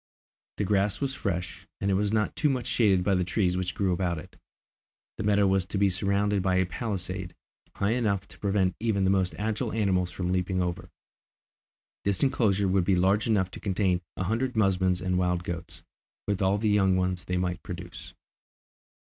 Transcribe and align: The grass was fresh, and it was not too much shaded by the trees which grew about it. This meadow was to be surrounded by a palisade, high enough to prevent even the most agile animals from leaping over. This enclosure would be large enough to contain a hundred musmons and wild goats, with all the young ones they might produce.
The 0.57 0.63
grass 0.63 0.99
was 0.99 1.13
fresh, 1.13 1.67
and 1.79 1.91
it 1.91 1.93
was 1.93 2.11
not 2.11 2.35
too 2.35 2.49
much 2.49 2.65
shaded 2.65 3.03
by 3.03 3.13
the 3.13 3.23
trees 3.23 3.55
which 3.55 3.75
grew 3.75 3.93
about 3.93 4.17
it. 4.17 4.35
This 5.19 5.25
meadow 5.25 5.45
was 5.45 5.67
to 5.67 5.77
be 5.77 5.91
surrounded 5.91 6.41
by 6.41 6.55
a 6.55 6.65
palisade, 6.65 7.35
high 7.75 7.91
enough 7.91 8.27
to 8.29 8.39
prevent 8.39 8.75
even 8.79 9.03
the 9.03 9.11
most 9.11 9.35
agile 9.37 9.71
animals 9.71 10.09
from 10.09 10.31
leaping 10.31 10.59
over. 10.59 10.89
This 12.03 12.23
enclosure 12.23 12.67
would 12.67 12.83
be 12.83 12.95
large 12.95 13.27
enough 13.27 13.51
to 13.51 13.59
contain 13.59 14.01
a 14.17 14.23
hundred 14.23 14.55
musmons 14.55 15.01
and 15.05 15.19
wild 15.19 15.43
goats, 15.43 15.83
with 16.27 16.41
all 16.41 16.57
the 16.57 16.69
young 16.69 16.97
ones 16.97 17.23
they 17.25 17.37
might 17.37 17.61
produce. 17.61 18.15